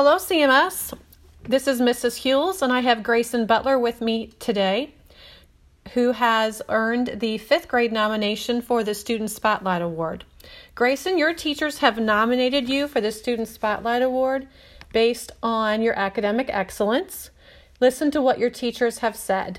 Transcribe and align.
Hello, 0.00 0.14
CMS. 0.14 0.96
This 1.42 1.66
is 1.66 1.80
Mrs. 1.80 2.18
Hewells, 2.18 2.62
and 2.62 2.72
I 2.72 2.82
have 2.82 3.02
Gracin 3.02 3.48
Butler 3.48 3.80
with 3.80 4.00
me 4.00 4.28
today, 4.38 4.94
who 5.94 6.12
has 6.12 6.62
earned 6.68 7.16
the 7.18 7.36
fifth 7.38 7.66
grade 7.66 7.90
nomination 7.90 8.62
for 8.62 8.84
the 8.84 8.94
Student 8.94 9.32
Spotlight 9.32 9.82
Award. 9.82 10.24
Gracin, 10.76 11.18
your 11.18 11.34
teachers 11.34 11.78
have 11.78 11.98
nominated 11.98 12.68
you 12.68 12.86
for 12.86 13.00
the 13.00 13.10
Student 13.10 13.48
Spotlight 13.48 14.02
Award 14.02 14.46
based 14.92 15.32
on 15.42 15.82
your 15.82 15.98
academic 15.98 16.48
excellence. 16.48 17.30
Listen 17.80 18.12
to 18.12 18.22
what 18.22 18.38
your 18.38 18.50
teachers 18.50 18.98
have 18.98 19.16
said. 19.16 19.58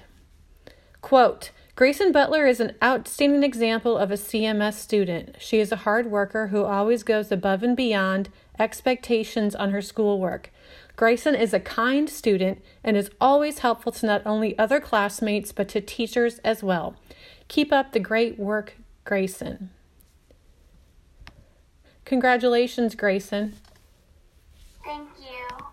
Quote, 1.01 1.51
Gracin 1.79 2.11
Butler 2.11 2.45
is 2.45 2.59
an 2.59 2.75
outstanding 2.83 3.41
example 3.41 3.97
of 3.97 4.11
a 4.11 4.15
CMS 4.15 4.73
student. 4.73 5.37
She 5.39 5.61
is 5.61 5.71
a 5.71 5.77
hard 5.87 6.11
worker 6.11 6.47
who 6.47 6.65
always 6.65 7.03
goes 7.03 7.31
above 7.31 7.63
and 7.63 7.73
beyond 7.73 8.27
expectations 8.59 9.55
on 9.55 9.71
her 9.71 9.81
schoolwork. 9.81 10.51
Gracin 10.97 11.35
is 11.35 11.53
a 11.53 11.59
kind 11.61 12.09
student 12.09 12.61
and 12.83 12.97
is 12.97 13.09
always 13.21 13.59
helpful 13.59 13.93
to 13.93 14.05
not 14.05 14.21
only 14.25 14.59
other 14.59 14.81
classmates 14.81 15.53
but 15.53 15.69
to 15.69 15.79
teachers 15.79 16.39
as 16.39 16.61
well. 16.61 16.97
Keep 17.47 17.71
up 17.71 17.93
the 17.93 18.01
great 18.01 18.37
work, 18.37 18.75
Gracin. 19.05 19.69
Congratulations, 22.03 22.93
Gracin. 22.93 23.53
Thank 24.83 25.07
you. 25.17 25.65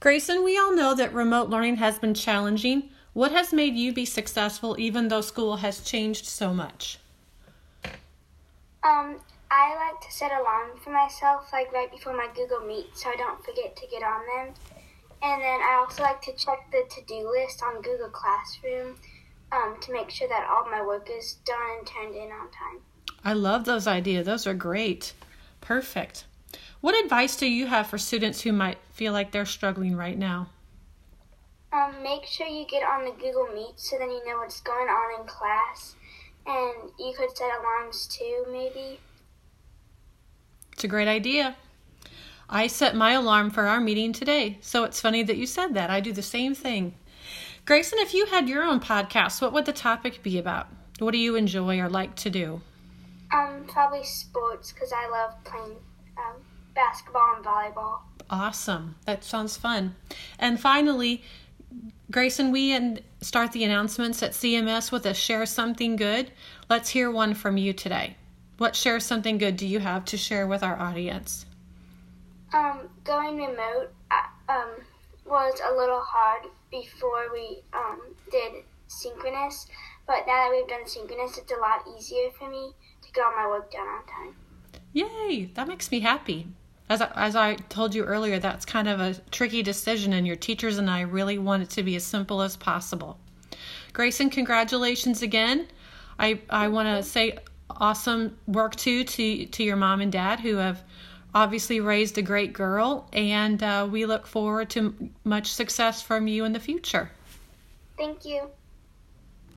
Gracin, 0.00 0.44
we 0.44 0.58
all 0.58 0.76
know 0.76 0.94
that 0.94 1.14
remote 1.14 1.48
learning 1.48 1.76
has 1.76 1.98
been 1.98 2.12
challenging. 2.12 2.90
What 3.14 3.32
has 3.32 3.52
made 3.52 3.74
you 3.74 3.92
be 3.92 4.06
successful 4.06 4.74
even 4.78 5.08
though 5.08 5.20
school 5.20 5.56
has 5.56 5.80
changed 5.80 6.26
so 6.26 6.54
much? 6.54 6.98
Um, 8.82 9.20
I 9.50 9.74
like 9.76 10.00
to 10.00 10.10
set 10.10 10.32
alarms 10.32 10.80
for 10.82 10.90
myself, 10.90 11.50
like 11.52 11.70
right 11.72 11.90
before 11.90 12.16
my 12.16 12.28
Google 12.34 12.66
Meet, 12.66 12.96
so 12.96 13.10
I 13.10 13.16
don't 13.16 13.44
forget 13.44 13.76
to 13.76 13.86
get 13.86 14.02
on 14.02 14.22
them. 14.34 14.54
And 15.22 15.42
then 15.42 15.60
I 15.60 15.76
also 15.78 16.02
like 16.02 16.22
to 16.22 16.32
check 16.32 16.70
the 16.72 16.82
to-do 16.88 17.30
list 17.30 17.62
on 17.62 17.82
Google 17.82 18.08
Classroom 18.08 18.96
um, 19.52 19.76
to 19.82 19.92
make 19.92 20.10
sure 20.10 20.28
that 20.28 20.48
all 20.50 20.68
my 20.70 20.84
work 20.84 21.08
is 21.14 21.34
done 21.44 21.56
and 21.78 21.86
turned 21.86 22.14
in 22.16 22.32
on 22.32 22.50
time. 22.50 22.80
I 23.22 23.34
love 23.34 23.66
those 23.66 23.86
ideas. 23.86 24.26
Those 24.26 24.46
are 24.46 24.54
great. 24.54 25.12
Perfect. 25.60 26.24
What 26.80 26.98
advice 27.04 27.36
do 27.36 27.46
you 27.46 27.66
have 27.66 27.86
for 27.86 27.98
students 27.98 28.40
who 28.40 28.52
might 28.52 28.78
feel 28.90 29.12
like 29.12 29.30
they're 29.30 29.46
struggling 29.46 29.96
right 29.96 30.18
now? 30.18 30.48
Um, 31.72 32.02
make 32.02 32.26
sure 32.26 32.46
you 32.46 32.66
get 32.66 32.82
on 32.82 33.04
the 33.04 33.12
Google 33.12 33.48
Meet 33.54 33.80
so 33.80 33.96
then 33.98 34.10
you 34.10 34.24
know 34.26 34.38
what's 34.38 34.60
going 34.60 34.88
on 34.88 35.20
in 35.20 35.26
class. 35.26 35.96
And 36.46 36.90
you 36.98 37.14
could 37.16 37.36
set 37.36 37.50
alarms 37.60 38.06
too, 38.06 38.44
maybe. 38.50 39.00
It's 40.72 40.84
a 40.84 40.88
great 40.88 41.08
idea. 41.08 41.56
I 42.48 42.66
set 42.66 42.94
my 42.94 43.12
alarm 43.12 43.50
for 43.50 43.64
our 43.66 43.80
meeting 43.80 44.12
today, 44.12 44.58
so 44.60 44.84
it's 44.84 45.00
funny 45.00 45.22
that 45.22 45.38
you 45.38 45.46
said 45.46 45.74
that. 45.74 45.88
I 45.88 46.00
do 46.00 46.12
the 46.12 46.22
same 46.22 46.54
thing. 46.54 46.94
Gracin, 47.64 47.98
if 48.00 48.12
you 48.12 48.26
had 48.26 48.48
your 48.48 48.62
own 48.62 48.80
podcast, 48.80 49.40
what 49.40 49.52
would 49.52 49.64
the 49.64 49.72
topic 49.72 50.22
be 50.22 50.38
about? 50.38 50.66
What 50.98 51.12
do 51.12 51.18
you 51.18 51.36
enjoy 51.36 51.78
or 51.80 51.88
like 51.88 52.16
to 52.16 52.30
do? 52.30 52.60
Um, 53.32 53.64
probably 53.66 54.04
sports 54.04 54.72
because 54.72 54.92
I 54.92 55.08
love 55.08 55.32
playing 55.44 55.76
um, 56.18 56.42
basketball 56.74 57.36
and 57.36 57.44
volleyball. 57.44 58.00
Awesome. 58.28 58.96
That 59.06 59.24
sounds 59.24 59.56
fun. 59.56 59.94
And 60.38 60.60
finally, 60.60 61.22
Gracin, 62.10 62.52
we 62.52 62.72
and 62.72 63.00
start 63.20 63.52
the 63.52 63.64
announcements 63.64 64.22
at 64.22 64.32
CMS 64.32 64.92
with 64.92 65.06
a 65.06 65.14
share 65.14 65.46
something 65.46 65.96
good. 65.96 66.30
Let's 66.68 66.90
hear 66.90 67.10
one 67.10 67.34
from 67.34 67.56
you 67.56 67.72
today. 67.72 68.16
What 68.58 68.76
share 68.76 69.00
something 69.00 69.38
good 69.38 69.56
do 69.56 69.66
you 69.66 69.78
have 69.80 70.04
to 70.06 70.16
share 70.16 70.46
with 70.46 70.62
our 70.62 70.78
audience? 70.78 71.46
Um, 72.52 72.88
going 73.04 73.38
remote 73.38 73.92
um, 74.48 74.70
was 75.24 75.60
a 75.64 75.74
little 75.74 76.00
hard 76.00 76.44
before 76.70 77.32
we 77.32 77.62
um, 77.72 78.00
did 78.30 78.64
synchronous, 78.88 79.66
but 80.06 80.26
now 80.26 80.44
that 80.44 80.50
we've 80.50 80.68
done 80.68 80.86
synchronous, 80.86 81.38
it's 81.38 81.52
a 81.52 81.56
lot 81.56 81.84
easier 81.96 82.30
for 82.38 82.50
me 82.50 82.72
to 83.00 83.12
get 83.12 83.24
all 83.24 83.32
my 83.32 83.46
work 83.46 83.72
done 83.72 83.86
on 83.86 84.04
time. 84.06 84.34
Yay! 84.92 85.50
That 85.54 85.66
makes 85.66 85.90
me 85.90 86.00
happy. 86.00 86.48
As 86.92 87.00
I, 87.00 87.10
as 87.16 87.36
I 87.36 87.54
told 87.54 87.94
you 87.94 88.04
earlier, 88.04 88.38
that's 88.38 88.66
kind 88.66 88.86
of 88.86 89.00
a 89.00 89.14
tricky 89.30 89.62
decision, 89.62 90.12
and 90.12 90.26
your 90.26 90.36
teachers 90.36 90.76
and 90.76 90.90
I 90.90 91.00
really 91.00 91.38
want 91.38 91.62
it 91.62 91.70
to 91.70 91.82
be 91.82 91.96
as 91.96 92.04
simple 92.04 92.42
as 92.42 92.54
possible. 92.54 93.18
Gracin, 93.94 94.28
congratulations 94.28 95.22
again. 95.22 95.68
I, 96.18 96.40
I 96.50 96.68
want 96.68 96.88
to 96.88 97.02
say 97.02 97.38
awesome 97.70 98.36
work 98.46 98.76
too 98.76 99.04
to, 99.04 99.46
to 99.46 99.64
your 99.64 99.76
mom 99.76 100.02
and 100.02 100.12
dad 100.12 100.40
who 100.40 100.56
have 100.56 100.84
obviously 101.34 101.80
raised 101.80 102.18
a 102.18 102.22
great 102.22 102.52
girl, 102.52 103.08
and 103.14 103.62
uh, 103.62 103.88
we 103.90 104.04
look 104.04 104.26
forward 104.26 104.68
to 104.68 104.94
much 105.24 105.50
success 105.50 106.02
from 106.02 106.26
you 106.26 106.44
in 106.44 106.52
the 106.52 106.60
future. 106.60 107.10
Thank 107.96 108.26
you. 108.26 108.50